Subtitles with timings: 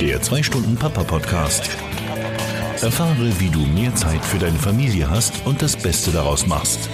[0.00, 1.68] Der 2-Stunden-Papa-Podcast.
[2.80, 6.88] Erfahre, wie du mehr Zeit für deine Familie hast und das Beste daraus machst.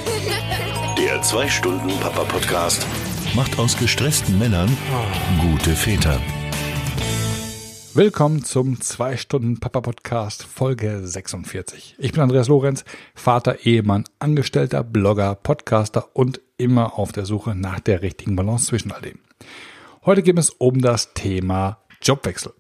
[0.99, 2.85] Der 2-Stunden-Papa-Podcast
[3.37, 4.77] macht aus gestressten Männern
[5.41, 6.21] gute Väter.
[7.95, 11.95] Willkommen zum 2-Stunden-Papa-Podcast Folge 46.
[12.01, 12.85] Ich bin Andreas Lorenz,
[13.15, 18.91] Vater, Ehemann, Angestellter, Blogger, Podcaster und immer auf der Suche nach der richtigen Balance zwischen
[18.91, 19.21] all dem.
[20.05, 22.53] Heute geht es um das Thema Jobwechsel.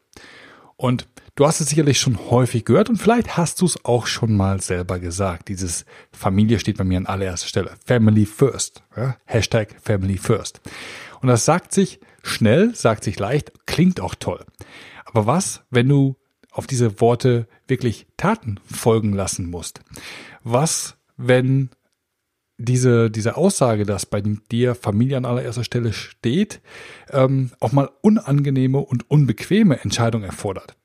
[0.77, 4.36] Und du hast es sicherlich schon häufig gehört und vielleicht hast du es auch schon
[4.36, 5.48] mal selber gesagt.
[5.48, 7.75] Dieses Familie steht bei mir an allererster Stelle.
[7.84, 8.82] Family first.
[8.96, 9.17] Ja?
[9.25, 10.61] Hashtag Family first.
[11.20, 14.44] Und das sagt sich schnell, sagt sich leicht, klingt auch toll.
[15.07, 16.17] Aber was, wenn du
[16.50, 19.81] auf diese Worte wirklich Taten folgen lassen musst?
[20.43, 21.70] Was, wenn
[22.59, 26.61] diese, diese Aussage, dass bei dir Familie an allererster Stelle steht,
[27.11, 30.77] ähm, auch mal unangenehme und unbequeme Entscheidungen erfordert.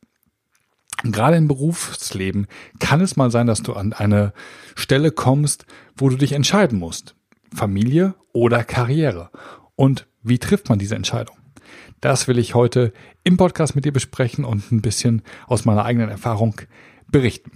[1.03, 2.45] gerade im Berufsleben
[2.79, 4.33] kann es mal sein, dass du an eine
[4.75, 7.15] Stelle kommst, wo du dich entscheiden musst.
[7.53, 9.31] Familie oder Karriere.
[9.75, 11.37] Und wie trifft man diese Entscheidung?
[12.01, 16.09] Das will ich heute im Podcast mit dir besprechen und ein bisschen aus meiner eigenen
[16.09, 16.55] Erfahrung
[17.07, 17.51] berichten.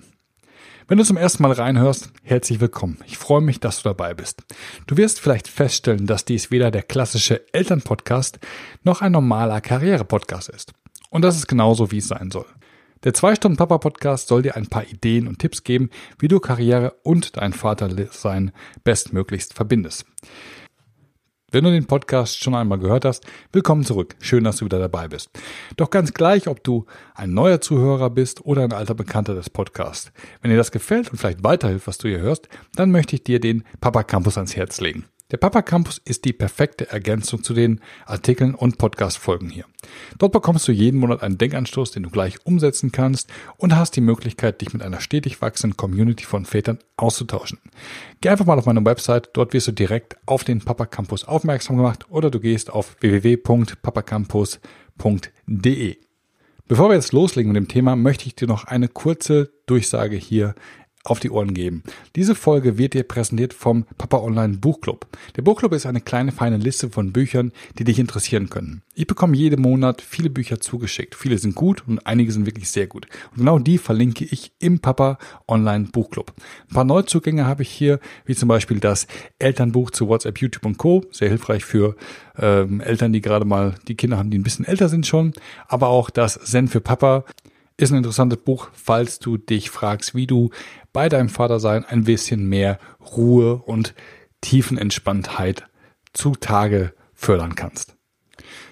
[0.88, 3.00] Wenn du zum ersten Mal reinhörst, herzlich willkommen.
[3.08, 4.44] Ich freue mich, dass du dabei bist.
[4.86, 8.38] Du wirst vielleicht feststellen, dass dies weder der klassische Elternpodcast
[8.84, 10.74] noch ein normaler Karriere-Podcast ist.
[11.10, 12.46] Und das ist genauso, wie es sein soll.
[13.04, 17.54] Der 2-Stunden-Papa-Podcast soll dir ein paar Ideen und Tipps geben, wie du Karriere und dein
[17.54, 18.52] Vatersein
[18.84, 20.06] bestmöglichst verbindest.
[21.56, 24.18] Wenn du den Podcast schon einmal gehört hast, willkommen zurück.
[24.20, 25.30] Schön, dass du wieder dabei bist.
[25.78, 30.12] Doch ganz gleich, ob du ein neuer Zuhörer bist oder ein alter Bekannter des Podcasts.
[30.42, 33.40] Wenn dir das gefällt und vielleicht weiterhilft, was du hier hörst, dann möchte ich dir
[33.40, 35.06] den Papa Campus ans Herz legen.
[35.32, 39.66] Der Papa Campus ist die perfekte Ergänzung zu den Artikeln und Podcast-Folgen hier.
[40.20, 44.02] Dort bekommst du jeden Monat einen Denkanstoß, den du gleich umsetzen kannst und hast die
[44.02, 47.58] Möglichkeit, dich mit einer stetig wachsenden Community von Vätern auszutauschen.
[48.22, 51.78] Geh einfach mal auf meine Website, dort wirst du direkt auf den Papa Campus aufmerksam
[51.78, 55.98] gemacht oder du gehst auf www.papacampus.de.
[56.68, 60.54] Bevor wir jetzt loslegen mit dem Thema, möchte ich dir noch eine kurze Durchsage hier
[61.06, 61.84] auf die Ohren geben.
[62.16, 65.08] Diese Folge wird dir präsentiert vom Papa Online Buchclub.
[65.36, 68.82] Der Buchclub ist eine kleine feine Liste von Büchern, die dich interessieren können.
[68.96, 71.16] Ich bekomme jeden Monat viele Bücher zugeschickt.
[71.16, 73.08] Viele sind gut und einige sind wirklich sehr gut.
[73.32, 76.34] Und genau die verlinke ich im Papa Online Buchclub.
[76.70, 79.08] Ein paar Neuzugänge habe ich hier, wie zum Beispiel das
[79.38, 81.04] Elternbuch zu WhatsApp, YouTube und Co.
[81.12, 81.96] Sehr hilfreich für
[82.38, 85.34] ähm, Eltern, die gerade mal die Kinder haben, die ein bisschen älter sind schon.
[85.68, 87.26] Aber auch das Zen für Papa
[87.78, 90.50] ist ein interessantes Buch, falls du dich fragst, wie du
[90.94, 92.80] bei deinem Vatersein ein bisschen mehr
[93.16, 93.94] Ruhe und
[94.42, 95.66] Tiefenentspanntheit
[96.14, 97.96] zutage fördern kannst.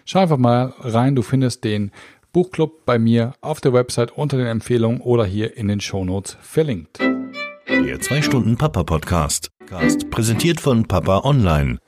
[0.06, 1.92] Schau einfach mal rein, du findest den
[2.32, 7.00] Buchclub bei mir auf der Website unter den Empfehlungen oder hier in den Shownotes verlinkt.
[7.00, 9.52] Der 2-Stunden-Papa-Podcast.
[10.10, 11.80] Präsentiert von Papa Online.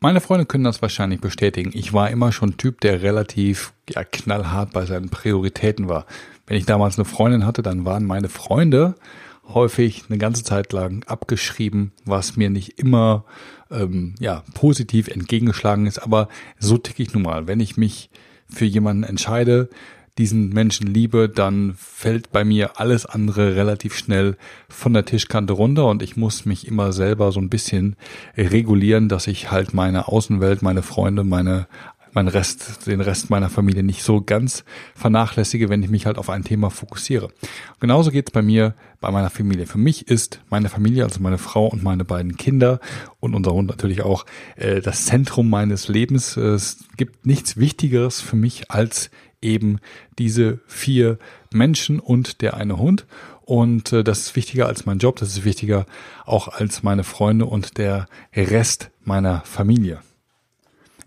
[0.00, 1.72] Meine Freunde können das wahrscheinlich bestätigen.
[1.74, 6.06] Ich war immer schon Typ, der relativ ja, knallhart bei seinen Prioritäten war.
[6.46, 8.94] Wenn ich damals eine Freundin hatte, dann waren meine Freunde
[9.48, 13.24] häufig eine ganze Zeit lang abgeschrieben, was mir nicht immer
[13.72, 15.98] ähm, ja positiv entgegengeschlagen ist.
[15.98, 16.28] Aber
[16.60, 17.48] so ticke ich nun mal.
[17.48, 18.08] Wenn ich mich
[18.48, 19.68] für jemanden entscheide,
[20.18, 24.36] diesen Menschen liebe, dann fällt bei mir alles andere relativ schnell
[24.68, 27.96] von der Tischkante runter und ich muss mich immer selber so ein bisschen
[28.36, 31.66] regulieren, dass ich halt meine Außenwelt, meine Freunde, meine
[32.12, 34.64] mein Rest, den Rest meiner Familie nicht so ganz
[34.94, 37.30] vernachlässige, wenn ich mich halt auf ein Thema fokussiere.
[37.80, 39.66] Genauso geht's bei mir, bei meiner Familie.
[39.66, 42.80] Für mich ist meine Familie, also meine Frau und meine beiden Kinder
[43.20, 44.26] und unser Hund natürlich auch
[44.56, 46.36] äh, das Zentrum meines Lebens.
[46.36, 49.10] Es gibt nichts Wichtigeres für mich als
[49.42, 49.78] eben
[50.18, 51.18] diese vier
[51.52, 53.06] Menschen und der eine Hund.
[53.42, 55.86] Und äh, das ist wichtiger als mein Job, das ist wichtiger
[56.26, 60.00] auch als meine Freunde und der Rest meiner Familie.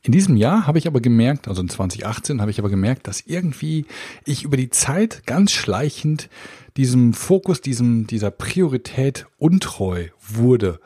[0.03, 3.21] In diesem Jahr habe ich aber gemerkt, also in 2018 habe ich aber gemerkt, dass
[3.21, 3.85] irgendwie
[4.25, 6.29] ich über die Zeit ganz schleichend
[6.75, 10.79] diesem Fokus, diesem, dieser Priorität untreu wurde.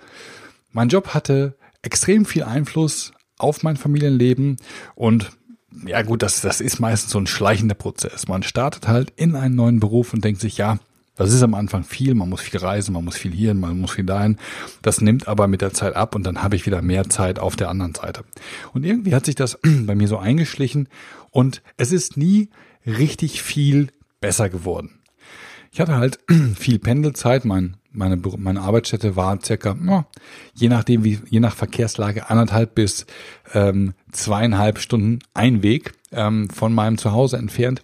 [0.73, 4.57] Mein Job hatte extrem viel Einfluss auf mein Familienleben
[4.95, 5.31] und
[5.85, 8.27] ja gut, das, das ist meistens so ein schleichender Prozess.
[8.27, 10.79] Man startet halt in einen neuen Beruf und denkt sich, ja,
[11.15, 13.91] das ist am Anfang viel, man muss viel reisen, man muss viel hier, man muss
[13.91, 14.37] viel dahin.
[14.81, 17.55] Das nimmt aber mit der Zeit ab und dann habe ich wieder mehr Zeit auf
[17.55, 18.25] der anderen Seite.
[18.73, 20.89] Und irgendwie hat sich das bei mir so eingeschlichen
[21.31, 22.49] und es ist nie
[22.85, 23.89] richtig viel
[24.19, 24.99] besser geworden.
[25.71, 26.19] Ich hatte halt
[26.57, 29.75] viel Pendelzeit, mein, meine, meine Arbeitsstätte war circa,
[30.53, 33.05] je nachdem wie, je nach Verkehrslage anderthalb bis
[33.53, 37.83] ähm, zweieinhalb Stunden ein Weg ähm, von meinem Zuhause entfernt.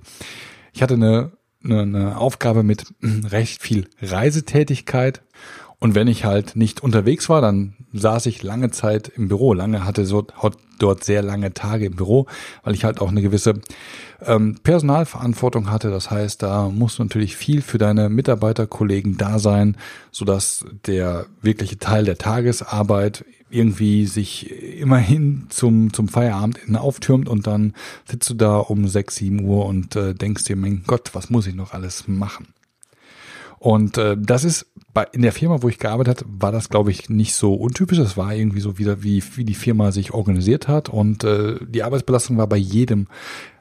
[0.74, 1.32] Ich hatte eine,
[1.64, 5.22] eine, eine Aufgabe mit recht viel Reisetätigkeit
[5.82, 9.56] und wenn ich halt nicht unterwegs war, dann saß ich lange Zeit im Büro.
[9.56, 10.24] Lange hatte so
[10.78, 12.28] dort sehr lange Tage im Büro,
[12.64, 13.56] weil ich halt auch eine gewisse
[14.24, 15.90] ähm, Personalverantwortung hatte.
[15.90, 19.76] Das heißt, da musst du natürlich viel für deine Mitarbeiterkollegen da sein,
[20.12, 27.74] sodass der wirkliche Teil der Tagesarbeit irgendwie sich immerhin zum, zum Feierabend auftürmt und dann
[28.06, 31.48] sitzt du da um sechs, sieben Uhr und äh, denkst dir, mein Gott, was muss
[31.48, 32.50] ich noch alles machen?
[33.62, 36.90] Und äh, das ist bei, in der Firma, wo ich gearbeitet habe, war das, glaube
[36.90, 38.00] ich, nicht so untypisch.
[38.00, 40.90] Das war irgendwie so wieder, wie, wie die Firma sich organisiert hat.
[40.90, 43.08] Und äh, die Arbeitsbelastung war bei jedem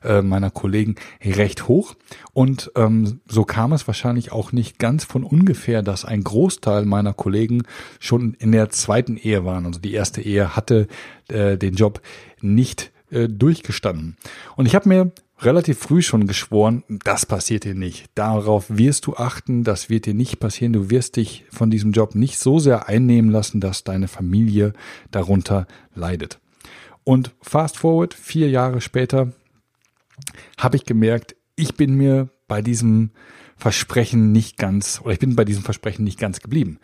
[0.03, 1.97] äh, meiner Kollegen recht hoch.
[2.33, 7.13] Und ähm, so kam es wahrscheinlich auch nicht ganz von ungefähr, dass ein Großteil meiner
[7.13, 7.65] Kollegen
[7.99, 9.67] schon in der zweiten Ehe waren.
[9.67, 10.89] Also die erste Ehe hatte
[11.29, 12.01] äh, den Job
[12.41, 14.17] nicht äh, durchgestanden.
[14.57, 18.11] Und ich habe mir relativ früh schon geschworen, das passiert dir nicht.
[18.15, 20.73] Darauf wirst du achten, das wird dir nicht passieren.
[20.73, 24.73] Du wirst dich von diesem Job nicht so sehr einnehmen lassen, dass deine Familie
[25.11, 26.41] darunter leidet.
[27.05, 29.33] Und fast forward, vier Jahre später,
[30.59, 33.11] habe ich gemerkt, ich bin mir bei diesem
[33.57, 36.79] Versprechen nicht ganz, oder ich bin bei diesem Versprechen nicht ganz geblieben.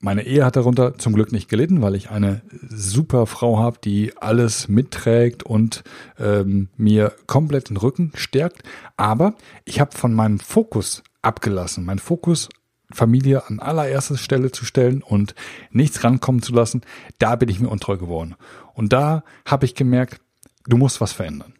[0.00, 4.16] Meine Ehe hat darunter zum Glück nicht gelitten, weil ich eine super Frau habe, die
[4.16, 5.82] alles mitträgt und
[6.20, 8.62] ähm, mir komplett den Rücken stärkt.
[8.96, 9.34] Aber
[9.64, 11.84] ich habe von meinem Fokus abgelassen.
[11.84, 12.48] Mein Fokus
[12.92, 15.34] Familie an allererster Stelle zu stellen und
[15.70, 16.82] nichts rankommen zu lassen,
[17.18, 18.34] da bin ich mir untreu geworden.
[18.74, 20.20] Und da habe ich gemerkt,
[20.66, 21.54] du musst was verändern.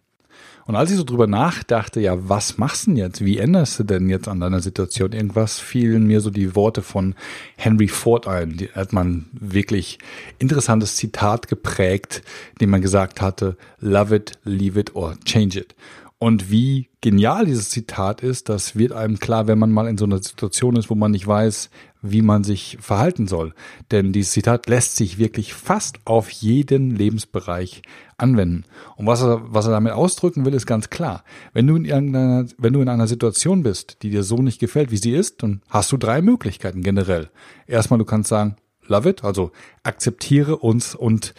[0.69, 3.25] Und als ich so drüber nachdachte, ja, was machst du denn jetzt?
[3.25, 5.13] Wie änderst du denn jetzt an deiner Situation?
[5.13, 7.15] Irgendwas fielen mir so die Worte von
[7.57, 8.59] Henry Ford ein.
[8.59, 9.99] Die hat man wirklich
[10.39, 12.23] interessantes Zitat geprägt,
[12.61, 15.75] dem man gesagt hatte, love it, leave it or change it.
[16.19, 20.05] Und wie genial dieses Zitat ist, das wird einem klar, wenn man mal in so
[20.05, 21.71] einer Situation ist, wo man nicht weiß,
[22.03, 23.55] wie man sich verhalten soll.
[23.91, 27.83] Denn dieses Zitat lässt sich wirklich fast auf jeden Lebensbereich
[28.17, 28.65] anwenden.
[28.97, 31.25] Und was er, was er damit ausdrücken will, ist ganz klar.
[31.53, 34.91] Wenn du in irgendeiner, wenn du in einer Situation bist, die dir so nicht gefällt,
[34.91, 37.31] wie sie ist, dann hast du drei Möglichkeiten generell.
[37.67, 38.57] Erstmal, du kannst sagen,
[38.87, 39.53] love it, also
[39.83, 41.35] akzeptiere uns und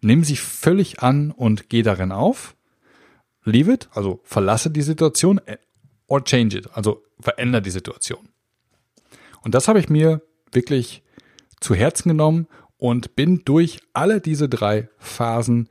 [0.00, 2.54] nimm sie völlig an und geh darin auf
[3.44, 5.58] leave it, also verlasse die Situation, äh,
[6.06, 8.28] or change it, also verändere die Situation.
[9.42, 11.02] Und das habe ich mir wirklich
[11.60, 12.46] zu Herzen genommen
[12.76, 15.68] und bin durch alle diese drei Phasen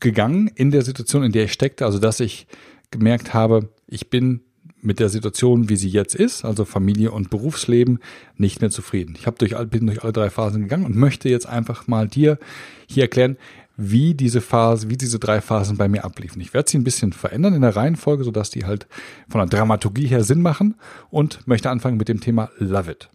[0.00, 2.46] gegangen in der Situation, in der ich steckte, also dass ich
[2.90, 4.42] gemerkt habe, ich bin
[4.84, 8.00] mit der Situation, wie sie jetzt ist, also Familie und Berufsleben,
[8.36, 9.14] nicht mehr zufrieden.
[9.18, 12.38] Ich habe durch, bin durch alle drei Phasen gegangen und möchte jetzt einfach mal dir
[12.86, 13.38] hier erklären,
[13.76, 16.40] wie diese Phase, wie diese drei Phasen bei mir abliefen.
[16.40, 18.86] Ich werde sie ein bisschen verändern in der Reihenfolge, sodass die halt
[19.28, 20.76] von der Dramaturgie her Sinn machen
[21.10, 23.08] und möchte anfangen mit dem Thema Love It.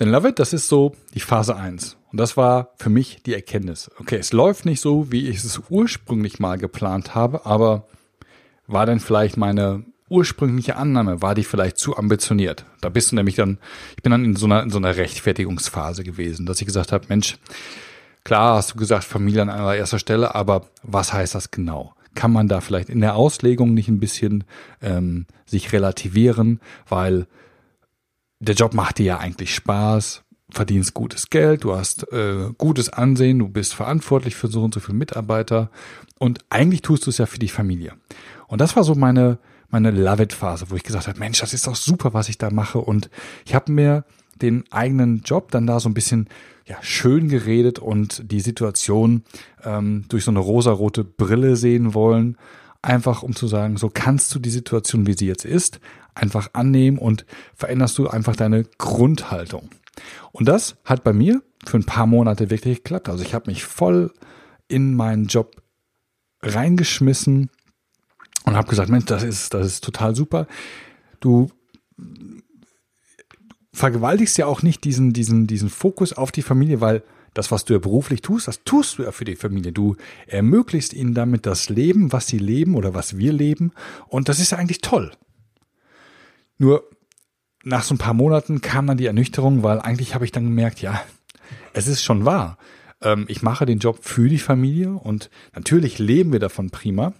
[0.00, 3.34] Denn Love It, das ist so die Phase eins Und das war für mich die
[3.34, 3.90] Erkenntnis.
[3.98, 7.86] Okay, es läuft nicht so, wie ich es ursprünglich mal geplant habe, aber
[8.66, 12.64] war denn vielleicht meine ursprüngliche Annahme, war die vielleicht zu ambitioniert?
[12.80, 13.58] Da bist du nämlich dann,
[13.96, 17.04] ich bin dann in so einer, in so einer Rechtfertigungsphase gewesen, dass ich gesagt habe,
[17.08, 17.36] Mensch,
[18.28, 21.94] Klar hast du gesagt, Familie an allererster Stelle, aber was heißt das genau?
[22.14, 24.44] Kann man da vielleicht in der Auslegung nicht ein bisschen
[24.82, 27.26] ähm, sich relativieren, weil
[28.38, 33.38] der Job macht dir ja eigentlich Spaß, verdienst gutes Geld, du hast äh, gutes Ansehen,
[33.38, 35.70] du bist verantwortlich für so und so viele Mitarbeiter
[36.18, 37.94] und eigentlich tust du es ja für die Familie.
[38.46, 39.38] Und das war so meine
[39.70, 42.36] meine Love It Phase, wo ich gesagt habe, Mensch, das ist doch super, was ich
[42.36, 43.08] da mache und
[43.46, 44.04] ich habe mir
[44.42, 46.28] den eigenen Job dann da so ein bisschen
[46.68, 49.22] ja, schön geredet und die Situation
[49.64, 52.36] ähm, durch so eine rosarote Brille sehen wollen.
[52.82, 55.80] Einfach um zu sagen, so kannst du die Situation, wie sie jetzt ist,
[56.14, 59.70] einfach annehmen und veränderst du einfach deine Grundhaltung.
[60.30, 63.08] Und das hat bei mir für ein paar Monate wirklich geklappt.
[63.08, 64.12] Also ich habe mich voll
[64.68, 65.56] in meinen Job
[66.42, 67.50] reingeschmissen
[68.44, 70.46] und habe gesagt, Mensch, das ist, das ist total super.
[71.20, 71.50] Du
[73.78, 77.02] vergewaltigst ja auch nicht diesen, diesen, diesen Fokus auf die Familie, weil
[77.34, 79.72] das, was du ja beruflich tust, das tust du ja für die Familie.
[79.72, 83.72] Du ermöglichst ihnen damit das Leben, was sie leben oder was wir leben.
[84.08, 85.12] Und das ist ja eigentlich toll.
[86.58, 86.84] Nur
[87.64, 90.80] nach so ein paar Monaten kam dann die Ernüchterung, weil eigentlich habe ich dann gemerkt,
[90.80, 91.00] ja,
[91.72, 92.58] es ist schon wahr.
[93.02, 97.12] Ähm, ich mache den Job für die Familie und natürlich leben wir davon prima.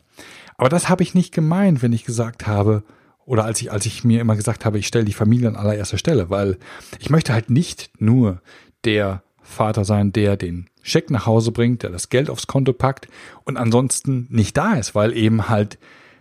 [0.57, 2.83] Aber das habe ich nicht gemeint, wenn ich gesagt habe,
[3.29, 5.99] oder als ich, als ich mir immer gesagt habe, ich stelle die Familie an allererster
[5.99, 6.57] Stelle, weil
[6.99, 8.41] ich möchte halt nicht nur
[8.85, 13.07] der Vater sein, der den Scheck nach Hause bringt, der das Geld aufs Konto packt
[13.45, 15.79] und ansonsten nicht da ist, weil eben halt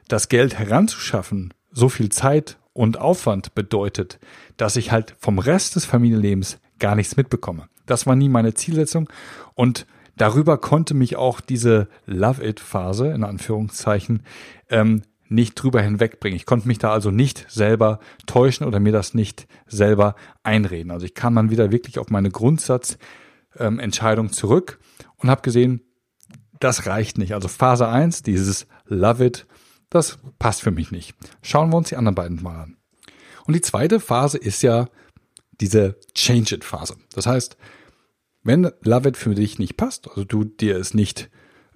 [0.10, 4.20] das Geld heranzuschaffen so viel Zeit und Aufwand bedeutet,
[4.58, 7.70] dass ich halt vom Rest des Familienlebens gar nichts mitbekomme.
[7.86, 9.08] Das war nie meine Zielsetzung
[9.56, 9.88] und
[10.18, 14.24] darüber konnte mich auch diese Love-It-Phase in Anführungszeichen
[14.70, 16.36] ähm, nicht drüber hinwegbringen.
[16.38, 20.92] Ich konnte mich da also nicht selber täuschen oder mir das nicht selber einreden.
[20.92, 24.80] Also ich kam dann wieder wirklich auf meine Grundsatzentscheidung ähm, zurück
[25.18, 25.82] und habe gesehen,
[26.60, 27.34] das reicht nicht.
[27.34, 29.48] Also Phase 1, dieses Love It,
[29.90, 31.16] das passt für mich nicht.
[31.42, 32.78] Schauen wir uns die anderen beiden mal an.
[33.46, 34.88] Und die zweite Phase ist ja
[35.62, 36.96] diese Change It Phase.
[37.14, 37.58] Das heißt,
[38.44, 41.30] wenn Love It für dich nicht passt, also du dir es nicht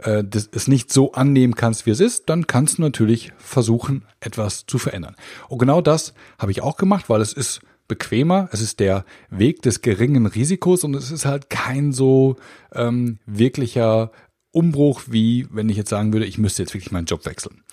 [0.03, 4.03] äh, das, es nicht so annehmen kannst, wie es ist, dann kannst du natürlich versuchen,
[4.19, 5.15] etwas zu verändern.
[5.47, 9.61] Und genau das habe ich auch gemacht, weil es ist bequemer, es ist der Weg
[9.63, 12.37] des geringen Risikos und es ist halt kein so
[12.73, 14.11] ähm, wirklicher
[14.51, 17.63] Umbruch, wie wenn ich jetzt sagen würde, ich müsste jetzt wirklich meinen Job wechseln.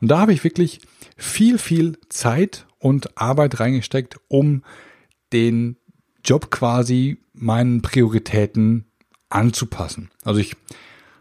[0.00, 0.80] Und da habe ich wirklich
[1.16, 4.62] viel, viel Zeit und Arbeit reingesteckt, um
[5.32, 5.76] den
[6.24, 8.84] Job quasi meinen Prioritäten
[9.30, 10.10] anzupassen.
[10.24, 10.56] Also ich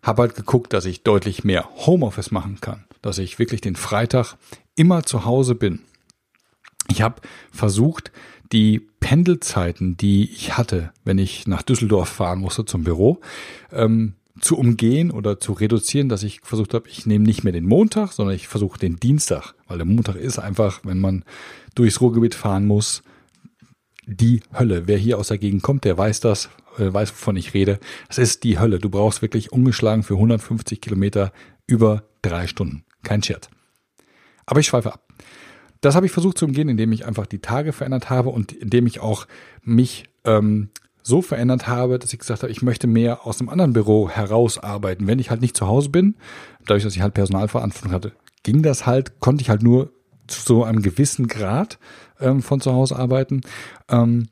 [0.04, 4.36] habe halt geguckt, dass ich deutlich mehr Homeoffice machen kann, dass ich wirklich den Freitag
[4.76, 5.82] immer zu Hause bin.
[6.90, 8.12] Ich habe versucht,
[8.52, 13.20] die Pendelzeiten, die ich hatte, wenn ich nach Düsseldorf fahren musste zum Büro,
[13.72, 17.66] ähm, zu umgehen oder zu reduzieren, dass ich versucht habe, ich nehme nicht mehr den
[17.66, 21.26] Montag, sondern ich versuche den Dienstag, weil der Montag ist einfach, wenn man
[21.76, 23.02] durchs Ruhrgebiet fahren muss,
[24.08, 24.88] die Hölle.
[24.88, 26.50] Wer hier aus der Gegend kommt, der weiß das,
[26.80, 27.80] äh, weiß, wovon ich rede.
[28.10, 28.80] Es ist die Hölle.
[28.80, 31.32] Du brauchst wirklich ungeschlagen für 150 Kilometer
[31.68, 32.84] über drei Stunden.
[33.04, 33.50] Kein Scherz.
[34.46, 35.04] Aber ich schweife ab.
[35.82, 38.88] Das habe ich versucht zu umgehen, indem ich einfach die Tage verändert habe und indem
[38.88, 39.28] ich auch
[39.62, 40.70] mich ähm,
[41.04, 45.06] so verändert habe, dass ich gesagt habe, ich möchte mehr aus einem anderen Büro herausarbeiten.
[45.06, 46.16] Wenn ich halt nicht zu Hause bin,
[46.66, 49.92] dadurch, dass ich halt Personalverantwortung hatte, ging das halt, konnte ich halt nur
[50.28, 51.78] zu so einem gewissen Grad
[52.20, 53.42] ähm, von zu Hause arbeiten.
[53.90, 54.30] Ähm,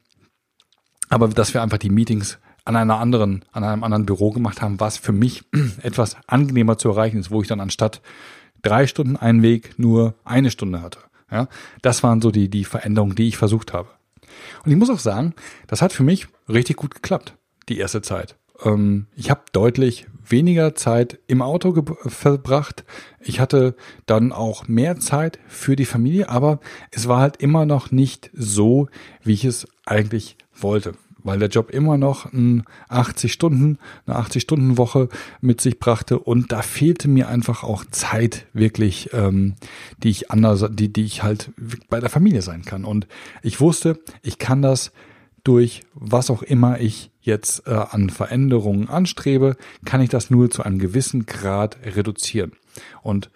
[1.10, 4.80] aber dass wir einfach die Meetings an einer anderen, an einem anderen Büro gemacht haben,
[4.80, 5.44] was für mich
[5.84, 8.02] etwas angenehmer zu erreichen ist, wo ich dann anstatt
[8.62, 11.00] drei Stunden einen Weg nur eine Stunde hatte.
[11.32, 11.48] Ja,
[11.82, 13.90] das waren so die, die Veränderungen, die ich versucht habe.
[14.64, 15.34] Und ich muss auch sagen,
[15.68, 17.36] das hat für mich richtig gut geklappt,
[17.70, 18.36] die erste Zeit.
[18.64, 22.84] Ähm, ich habe deutlich weniger Zeit im Auto verbracht.
[23.20, 26.60] Ich hatte dann auch mehr Zeit für die Familie, aber
[26.92, 28.88] es war halt immer noch nicht so,
[29.24, 30.94] wie ich es eigentlich wollte
[31.26, 35.10] weil der Job immer noch ein 80 Stunden, eine 80 Stunden Woche
[35.42, 39.56] mit sich brachte und da fehlte mir einfach auch Zeit wirklich, ähm,
[40.04, 41.52] die ich anders, die, die ich halt
[41.90, 42.86] bei der Familie sein kann.
[42.86, 43.08] Und
[43.42, 44.92] ich wusste, ich kann das
[45.46, 50.64] durch was auch immer ich jetzt äh, an Veränderungen anstrebe, kann ich das nur zu
[50.64, 52.52] einem gewissen Grad reduzieren.
[53.02, 53.30] Und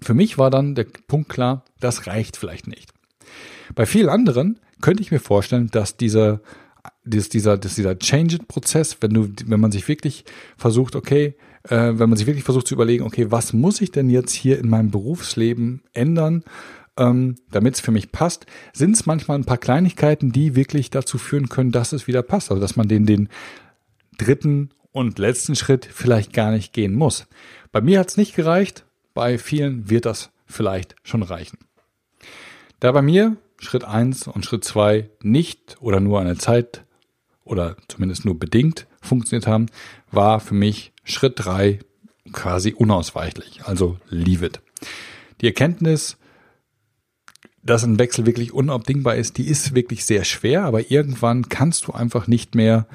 [0.00, 2.92] für mich war dann der Punkt klar, das reicht vielleicht nicht.
[3.74, 6.40] Bei vielen anderen könnte ich mir vorstellen, dass dieser
[7.04, 10.24] dass dieser, dass dieser Change-Prozess, wenn du, wenn man sich wirklich
[10.56, 14.10] versucht, okay, äh, wenn man sich wirklich versucht zu überlegen, okay, was muss ich denn
[14.10, 16.42] jetzt hier in meinem Berufsleben ändern,
[16.98, 21.18] ähm, damit es für mich passt, sind es manchmal ein paar Kleinigkeiten, die wirklich dazu
[21.18, 22.50] führen können, dass es wieder passt.
[22.50, 23.28] Also dass man den, den
[24.18, 27.26] dritten und letzten Schritt vielleicht gar nicht gehen muss.
[27.72, 28.84] Bei mir hat es nicht gereicht,
[29.14, 31.58] bei vielen wird das vielleicht schon reichen.
[32.80, 36.84] Da bei mir Schritt eins und Schritt zwei nicht oder nur eine Zeit
[37.44, 39.66] oder zumindest nur bedingt funktioniert haben,
[40.10, 41.80] war für mich Schritt drei
[42.32, 43.62] quasi unausweichlich.
[43.64, 44.60] Also leave it.
[45.40, 46.16] Die Erkenntnis,
[47.62, 51.92] dass ein Wechsel wirklich unabdingbar ist, die ist wirklich sehr schwer, aber irgendwann kannst du
[51.92, 52.86] einfach nicht mehr,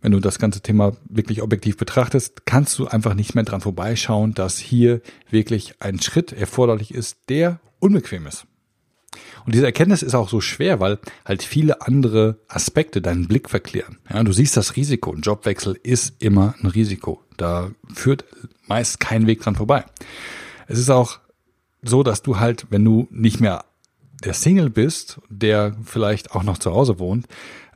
[0.00, 4.34] wenn du das ganze Thema wirklich objektiv betrachtest, kannst du einfach nicht mehr dran vorbeischauen,
[4.34, 8.46] dass hier wirklich ein Schritt erforderlich ist, der unbequem ist.
[9.46, 13.98] Und diese Erkenntnis ist auch so schwer, weil halt viele andere Aspekte deinen Blick verklären.
[14.10, 15.12] Ja, du siehst das Risiko.
[15.12, 17.22] Ein Jobwechsel ist immer ein Risiko.
[17.36, 18.24] Da führt
[18.66, 19.84] meist kein Weg dran vorbei.
[20.66, 21.20] Es ist auch
[21.82, 23.64] so, dass du halt, wenn du nicht mehr
[24.24, 27.26] der Single bist, der vielleicht auch noch zu Hause wohnt,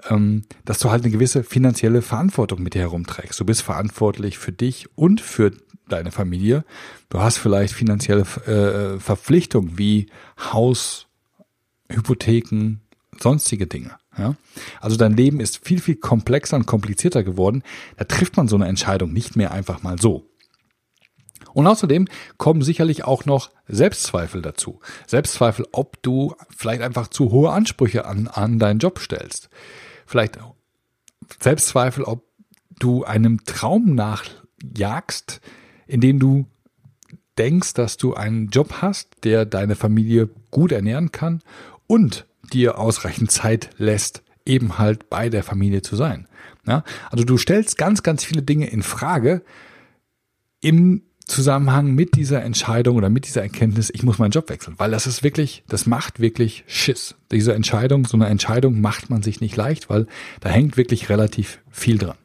[0.09, 3.39] ähm, dass du halt eine gewisse finanzielle Verantwortung mit dir herumträgst.
[3.39, 5.53] Du bist verantwortlich für dich und für
[5.89, 6.65] deine Familie.
[7.09, 10.07] Du hast vielleicht finanzielle äh, Verpflichtungen wie
[10.53, 11.07] Haus,
[11.89, 12.81] Hypotheken,
[13.19, 13.97] sonstige Dinge.
[14.17, 14.35] Ja?
[14.81, 17.63] Also dein Leben ist viel, viel komplexer und komplizierter geworden.
[17.97, 20.27] Da trifft man so eine Entscheidung nicht mehr einfach mal so.
[21.53, 24.81] Und außerdem kommen sicherlich auch noch Selbstzweifel dazu.
[25.07, 29.49] Selbstzweifel, ob du vielleicht einfach zu hohe Ansprüche an, an deinen Job stellst.
[30.07, 30.39] Vielleicht
[31.41, 32.25] Selbstzweifel, ob
[32.79, 35.41] du einem Traum nachjagst,
[35.87, 36.47] in dem du
[37.39, 41.41] denkst, dass du einen Job hast, der deine Familie gut ernähren kann
[41.87, 46.27] und dir ausreichend Zeit lässt, eben halt bei der Familie zu sein.
[46.67, 46.83] Ja?
[47.11, 49.43] Also du stellst ganz, ganz viele Dinge in Frage
[50.61, 54.91] im Zusammenhang mit dieser Entscheidung oder mit dieser Erkenntnis, ich muss meinen Job wechseln, weil
[54.91, 57.15] das ist wirklich, das macht wirklich Schiss.
[57.31, 60.07] Diese Entscheidung, so eine Entscheidung macht man sich nicht leicht, weil
[60.41, 62.17] da hängt wirklich relativ viel dran.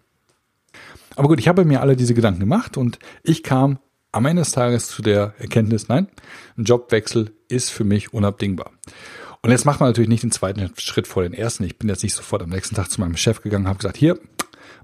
[1.15, 3.77] Aber gut, ich habe mir alle diese Gedanken gemacht und ich kam
[4.11, 6.07] am Ende des Tages zu der Erkenntnis, nein,
[6.57, 8.71] ein Jobwechsel ist für mich unabdingbar.
[9.41, 11.65] Und jetzt macht man natürlich nicht den zweiten Schritt vor den ersten.
[11.65, 14.17] Ich bin jetzt nicht sofort am nächsten Tag zu meinem Chef gegangen, habe gesagt, hier,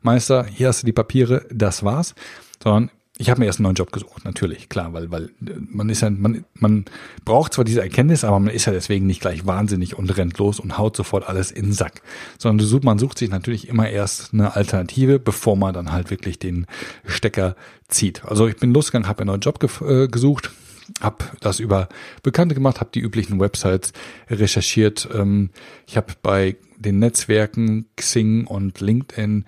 [0.01, 2.13] Meister, hier hast du die Papiere, das war's,
[2.61, 5.99] sondern ich habe mir erst einen neuen Job gesucht, natürlich, klar, weil, weil man ist
[6.01, 6.85] ja, man, man
[7.25, 10.57] braucht zwar diese Erkenntnis, aber man ist ja deswegen nicht gleich wahnsinnig und rennt los
[10.57, 12.01] und haut sofort alles in den Sack.
[12.37, 16.65] Sondern man sucht sich natürlich immer erst eine Alternative, bevor man dann halt wirklich den
[17.05, 17.57] Stecker
[17.89, 18.23] zieht.
[18.23, 20.51] Also ich bin losgegangen, habe einen neuen Job ge äh, gesucht,
[21.01, 21.89] habe das über
[22.23, 23.93] Bekannte gemacht, habe die üblichen Websites
[24.29, 25.07] recherchiert.
[25.13, 25.49] Ähm,
[25.87, 29.45] ich habe bei den Netzwerken Xing und LinkedIn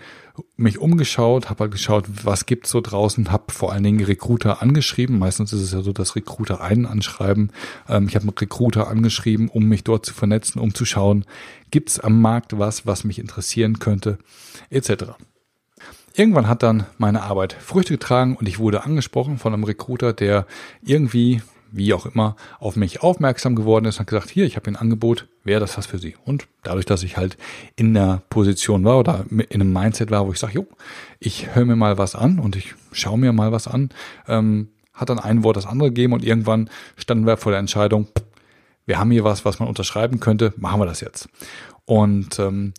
[0.57, 5.19] mich umgeschaut, habe halt geschaut, was gibt's so draußen, habe vor allen Dingen Recruiter angeschrieben.
[5.19, 7.51] Meistens ist es ja so, dass Recruiter einen anschreiben.
[7.87, 11.25] Ähm, ich habe einen Recruiter angeschrieben, um mich dort zu vernetzen, um zu schauen,
[11.69, 14.17] gibt's am Markt was, was mich interessieren könnte,
[14.69, 15.15] etc.
[16.15, 20.45] Irgendwann hat dann meine Arbeit Früchte getragen und ich wurde angesprochen von einem Recruiter, der
[20.81, 21.41] irgendwie,
[21.71, 24.75] wie auch immer, auf mich aufmerksam geworden ist und hat gesagt, hier, ich habe ein
[24.75, 26.15] Angebot, wäre das was für Sie?
[26.25, 27.37] Und dadurch, dass ich halt
[27.75, 30.67] in der Position war oder in einem Mindset war, wo ich sage, jo,
[31.19, 33.89] ich höre mir mal was an und ich schaue mir mal was an,
[34.27, 38.07] ähm, hat dann ein Wort das andere gegeben und irgendwann standen wir vor der Entscheidung,
[38.85, 41.29] wir haben hier was, was man unterschreiben könnte, machen wir das jetzt.
[41.85, 42.73] Und ähm,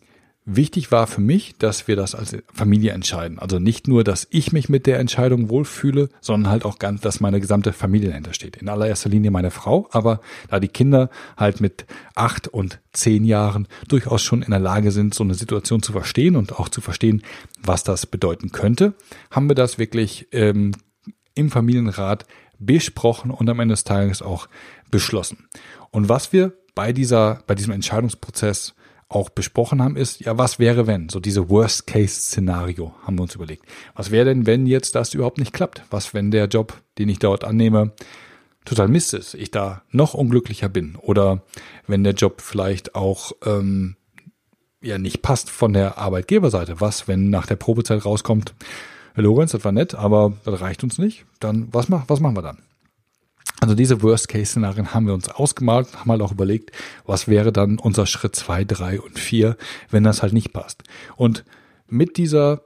[0.44, 3.38] Wichtig war für mich, dass wir das als Familie entscheiden.
[3.38, 7.20] Also nicht nur, dass ich mich mit der Entscheidung wohlfühle, sondern halt auch ganz, dass
[7.20, 8.56] meine gesamte Familie dahinter steht.
[8.56, 13.68] In allererster Linie meine Frau, aber da die Kinder halt mit acht und zehn Jahren
[13.86, 17.22] durchaus schon in der Lage sind, so eine Situation zu verstehen und auch zu verstehen,
[17.62, 18.94] was das bedeuten könnte,
[19.30, 20.72] haben wir das wirklich ähm,
[21.36, 22.26] im Familienrat
[22.58, 24.48] besprochen und am Ende des Tages auch
[24.90, 25.46] beschlossen.
[25.92, 28.74] Und was wir bei dieser, bei diesem Entscheidungsprozess
[29.14, 31.08] auch besprochen haben, ist, ja, was wäre wenn?
[31.08, 33.64] So diese Worst-Case-Szenario haben wir uns überlegt.
[33.94, 35.82] Was wäre denn, wenn jetzt das überhaupt nicht klappt?
[35.90, 37.92] Was, wenn der Job, den ich dort annehme,
[38.64, 40.96] total Mist ist, ich da noch unglücklicher bin?
[40.96, 41.42] Oder
[41.86, 43.96] wenn der Job vielleicht auch ähm,
[44.80, 46.80] ja nicht passt von der Arbeitgeberseite?
[46.80, 48.54] Was, wenn nach der Probezeit rauskommt,
[49.14, 51.26] Lorenz, das war nett, aber das reicht uns nicht?
[51.38, 52.58] Dann was, mach, was machen wir dann?
[53.62, 56.72] Also diese Worst-Case-Szenarien haben wir uns ausgemalt, haben halt auch überlegt,
[57.06, 59.56] was wäre dann unser Schritt zwei, drei und vier,
[59.88, 60.82] wenn das halt nicht passt.
[61.14, 61.44] Und
[61.86, 62.62] mit dieser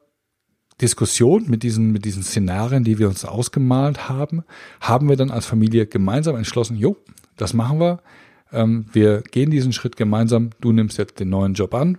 [0.80, 4.42] Diskussion, mit diesen, mit diesen Szenarien, die wir uns ausgemalt haben,
[4.80, 6.96] haben wir dann als Familie gemeinsam entschlossen, jo,
[7.36, 8.00] das machen wir.
[8.50, 10.48] Ähm, wir gehen diesen Schritt gemeinsam.
[10.62, 11.98] Du nimmst jetzt den neuen Job an.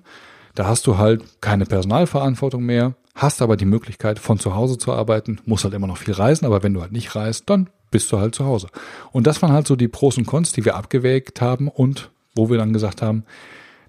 [0.56, 4.92] Da hast du halt keine Personalverantwortung mehr, hast aber die Möglichkeit, von zu Hause zu
[4.92, 8.12] arbeiten, musst halt immer noch viel reisen, aber wenn du halt nicht reist, dann bist
[8.12, 8.68] du halt zu Hause.
[9.12, 12.50] Und das waren halt so die Pros und Cons, die wir abgewägt haben und wo
[12.50, 13.24] wir dann gesagt haben,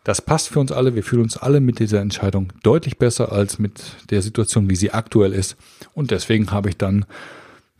[0.05, 3.59] das passt für uns alle, wir fühlen uns alle mit dieser Entscheidung deutlich besser als
[3.59, 5.57] mit der Situation, wie sie aktuell ist.
[5.93, 7.05] Und deswegen habe ich dann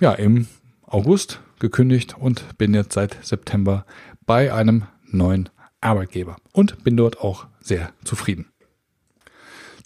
[0.01, 0.47] ja im
[0.87, 3.87] August gekündigt und bin jetzt seit September
[4.27, 5.49] bei einem neuen
[5.81, 8.47] Arbeitgeber und bin dort auch sehr zufrieden.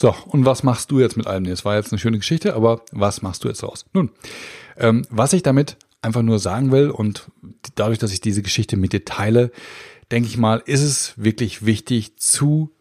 [0.00, 1.44] So, und was machst du jetzt mit allem?
[1.44, 3.84] Es war jetzt eine schöne Geschichte, aber was machst du jetzt raus?
[3.92, 4.10] Nun,
[4.76, 7.30] ähm, was ich damit einfach nur sagen will und
[7.74, 9.50] dadurch, dass ich diese Geschichte mit dir teile,
[10.10, 12.74] denke ich mal, ist es wirklich wichtig, zu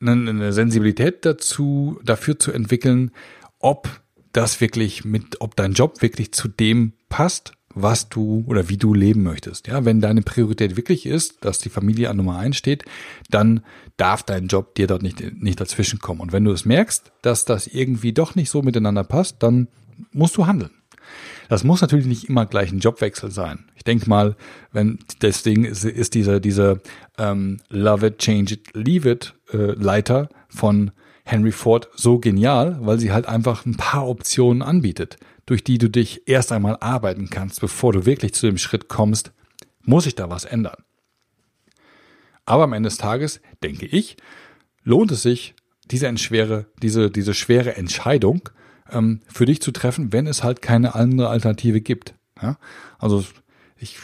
[0.00, 3.10] eine Sensibilität dazu, dafür zu entwickeln,
[3.58, 4.00] ob
[4.32, 8.94] das wirklich mit, ob dein Job wirklich zu dem passt, was du oder wie du
[8.94, 9.66] leben möchtest.
[9.66, 12.84] Ja, wenn deine Priorität wirklich ist, dass die Familie an Nummer eins steht,
[13.30, 13.62] dann
[13.96, 16.20] darf dein Job dir dort nicht, nicht dazwischen kommen.
[16.20, 19.68] Und wenn du es merkst, dass das irgendwie doch nicht so miteinander passt, dann
[20.12, 20.70] musst du handeln.
[21.48, 23.70] Das muss natürlich nicht immer gleich ein Jobwechsel sein.
[23.74, 24.36] Ich denke mal,
[24.72, 26.80] wenn deswegen ist, ist diese diese
[27.16, 30.90] ähm, Love it, Change it, Leave it äh, Leiter von
[31.24, 35.88] Henry Ford so genial, weil sie halt einfach ein paar Optionen anbietet, durch die du
[35.90, 39.32] dich erst einmal arbeiten kannst, bevor du wirklich zu dem Schritt kommst,
[39.82, 40.82] muss ich da was ändern.
[42.44, 44.16] Aber am Ende des Tages, denke ich,
[44.82, 45.54] lohnt es sich,
[45.90, 48.48] diese schwere, diese, diese schwere Entscheidung
[48.90, 52.14] ähm, für dich zu treffen, wenn es halt keine andere Alternative gibt.
[52.40, 52.58] Ja?
[52.98, 53.24] Also
[53.76, 53.98] ich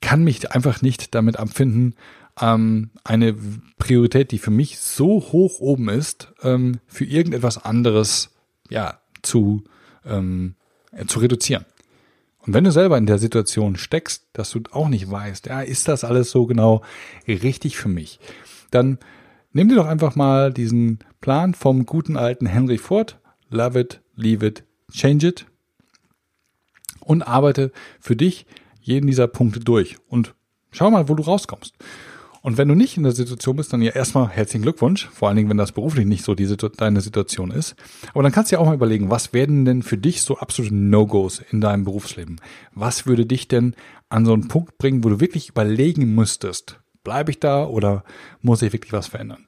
[0.00, 1.94] kann mich einfach nicht damit abfinden,
[2.40, 3.36] ähm, eine
[3.78, 8.30] Priorität, die für mich so hoch oben ist, ähm, für irgendetwas anderes
[8.68, 9.64] ja zu,
[10.04, 10.54] ähm,
[11.06, 11.64] zu reduzieren.
[12.46, 15.88] Und wenn du selber in der Situation steckst, dass du auch nicht weißt, ja, ist
[15.88, 16.82] das alles so genau
[17.28, 18.18] richtig für mich,
[18.70, 18.98] dann
[19.52, 23.18] nimm dir doch einfach mal diesen Plan vom guten alten Henry Ford,
[23.50, 25.46] love it, leave it, change it
[27.00, 28.46] und arbeite für dich
[28.80, 30.34] jeden dieser Punkte durch und
[30.70, 31.74] schau mal, wo du rauskommst.
[32.42, 35.36] Und wenn du nicht in der Situation bist, dann ja erstmal herzlichen Glückwunsch, vor allen
[35.36, 37.74] Dingen, wenn das beruflich nicht so diese, deine Situation ist.
[38.14, 40.74] Aber dann kannst du ja auch mal überlegen, was werden denn für dich so absolute
[40.74, 42.40] No-Gos in deinem Berufsleben?
[42.74, 43.74] Was würde dich denn
[44.08, 48.04] an so einen Punkt bringen, wo du wirklich überlegen müsstest, bleibe ich da oder
[48.40, 49.46] muss ich wirklich was verändern?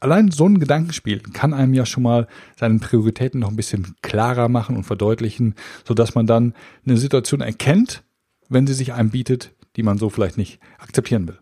[0.00, 2.26] Allein so ein Gedankenspiel kann einem ja schon mal
[2.58, 5.54] seine Prioritäten noch ein bisschen klarer machen und verdeutlichen,
[5.86, 6.54] sodass man dann
[6.86, 8.02] eine Situation erkennt,
[8.48, 11.38] wenn sie sich einem bietet, die man so vielleicht nicht akzeptieren will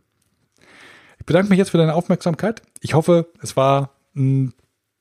[1.28, 2.62] bedanke mich jetzt für deine Aufmerksamkeit.
[2.80, 4.54] Ich hoffe, es war ein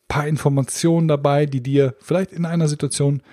[0.09, 3.23] paar Informationen dabei, die dir vielleicht in einer Situation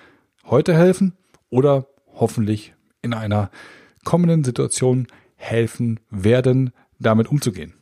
[0.44, 1.14] heute helfen
[1.50, 2.72] oder hoffentlich
[3.02, 3.50] in einer
[4.04, 7.74] kommenden Situation helfen werden, damit umzugehen.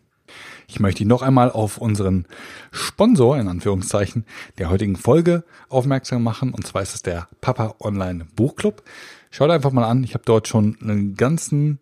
[0.73, 2.25] Ich möchte noch einmal auf unseren
[2.71, 4.25] Sponsor, in Anführungszeichen,
[4.57, 6.55] der heutigen Folge aufmerksam machen.
[6.55, 8.83] Und zwar ist es der Papa Online Buchclub.
[9.31, 10.03] Schau dir einfach mal an.
[10.03, 11.79] Ich habe dort schon einen ganzen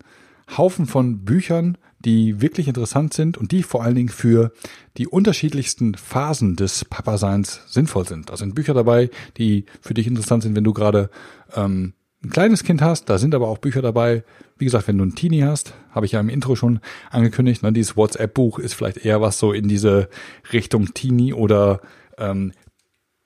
[0.56, 4.52] Haufen von Büchern die wirklich interessant sind und die vor allen Dingen für
[4.96, 8.30] die unterschiedlichsten Phasen des Papaseins sinnvoll sind.
[8.30, 11.10] Da sind Bücher dabei, die für dich interessant sind, wenn du gerade
[11.54, 13.08] ähm, ein kleines Kind hast.
[13.08, 14.24] Da sind aber auch Bücher dabei,
[14.58, 16.80] wie gesagt, wenn du ein Teenie hast, habe ich ja im Intro schon
[17.10, 17.62] angekündigt.
[17.62, 20.08] Ne, dieses WhatsApp-Buch ist vielleicht eher was so in diese
[20.52, 21.80] Richtung Teenie oder
[22.18, 22.52] ähm,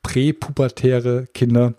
[0.03, 1.75] präpubertäre Kinder.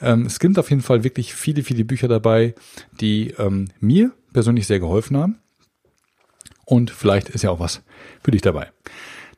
[0.00, 2.54] Ähm, es gibt auf jeden Fall wirklich viele, viele Bücher dabei,
[3.00, 5.38] die ähm, mir persönlich sehr geholfen haben
[6.70, 7.82] und vielleicht ist ja auch was
[8.22, 8.68] für dich dabei.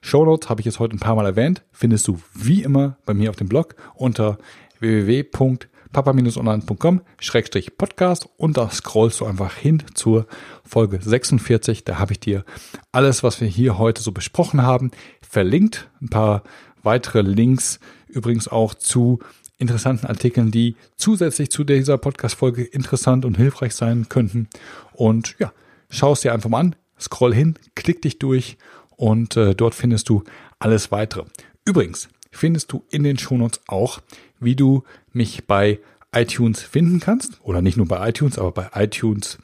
[0.00, 3.30] Shownotes habe ich jetzt heute ein paar Mal erwähnt, findest du wie immer bei mir
[3.30, 4.38] auf dem Blog unter
[5.92, 10.26] www.papa-online.com-podcast und da scrollst du einfach hin zur
[10.64, 11.84] Folge 46.
[11.84, 12.44] Da habe ich dir
[12.92, 15.90] alles, was wir hier heute so besprochen haben, verlinkt.
[16.00, 16.42] Ein paar
[16.82, 19.20] weitere Links übrigens auch zu
[19.58, 24.48] interessanten Artikeln, die zusätzlich zu dieser Podcast-Folge interessant und hilfreich sein könnten.
[24.92, 25.52] Und ja,
[25.88, 28.56] schau es dir einfach mal an, scroll hin, klick dich durch
[28.96, 30.24] und äh, dort findest du
[30.58, 31.24] alles weitere.
[31.64, 34.00] Übrigens findest du in den Shownotes auch,
[34.40, 35.80] wie du mich bei
[36.14, 39.38] iTunes finden kannst oder nicht nur bei iTunes, aber bei iTunes,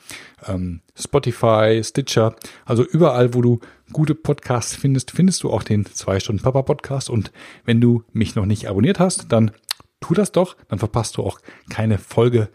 [0.47, 3.61] ähm, Spotify, Stitcher, also überall, wo du
[3.93, 7.33] gute Podcasts findest, findest du auch den zwei Stunden Papa Podcast und
[7.65, 9.51] wenn du mich noch nicht abonniert hast, dann
[10.01, 12.51] tu das doch, dann verpasst du auch keine Folge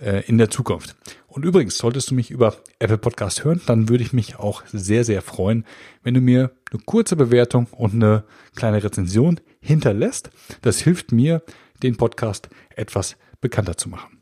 [0.00, 0.96] äh, in der Zukunft.
[1.26, 5.04] Und übrigens, solltest du mich über Apple Podcast hören, dann würde ich mich auch sehr,
[5.04, 5.66] sehr freuen,
[6.02, 8.24] wenn du mir eine kurze Bewertung und eine
[8.54, 10.30] kleine Rezension hinterlässt.
[10.62, 11.42] Das hilft mir,
[11.82, 14.20] den Podcast etwas bekannter zu machen.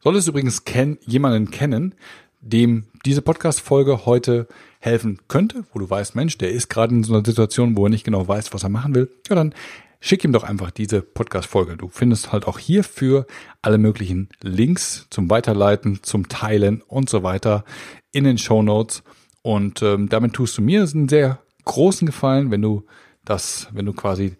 [0.00, 1.94] Solltest du übrigens ken jemanden kennen,
[2.40, 4.46] dem diese Podcast-Folge heute
[4.80, 7.90] helfen könnte, wo du weißt, Mensch, der ist gerade in so einer Situation, wo er
[7.90, 9.54] nicht genau weiß, was er machen will, ja, dann
[10.00, 11.76] schick ihm doch einfach diese Podcast-Folge.
[11.76, 13.26] Du findest halt auch hierfür
[13.62, 17.64] alle möglichen Links zum Weiterleiten, zum Teilen und so weiter
[18.12, 19.02] in den Show Notes.
[19.42, 22.84] Und ähm, damit tust du mir einen sehr großen Gefallen, wenn du
[23.24, 24.36] das, wenn du quasi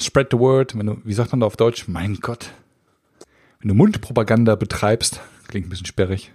[0.00, 1.88] spread the word, wenn du, wie sagt man da auf Deutsch?
[1.88, 2.52] Mein Gott.
[3.60, 6.32] Wenn du Mundpropaganda betreibst, klingt ein bisschen sperrig.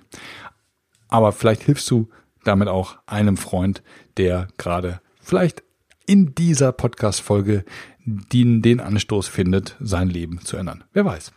[1.07, 2.09] Aber vielleicht hilfst du
[2.43, 3.83] damit auch einem Freund,
[4.17, 5.63] der gerade vielleicht
[6.05, 7.63] in dieser Podcast-Folge
[8.05, 10.83] den, den Anstoß findet, sein Leben zu ändern.
[10.93, 11.31] Wer weiß.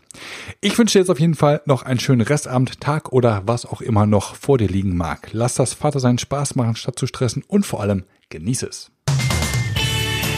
[0.61, 3.83] Ich wünsche dir jetzt auf jeden Fall noch einen schönen Restabend, Tag oder was auch
[3.83, 5.29] immer noch vor dir liegen mag.
[5.33, 8.91] Lass das Vatersein Spaß machen, statt zu stressen und vor allem genieße es.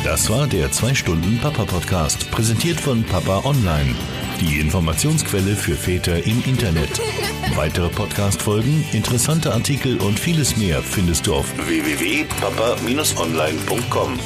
[0.06, 3.92] Das war der 2-Stunden-Papa-Podcast, präsentiert von Papa Online.
[4.40, 7.00] Die Informationsquelle für Väter im Internet.
[7.56, 14.20] Weitere Podcast-Folgen, interessante Artikel und vieles mehr findest du auf www.papa-online.com.